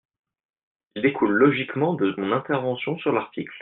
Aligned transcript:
Il 0.95 1.03
découle 1.03 1.33
logiquement 1.33 1.93
de 1.93 2.11
mon 2.17 2.31
intervention 2.31 2.97
sur 2.97 3.11
l’article. 3.11 3.53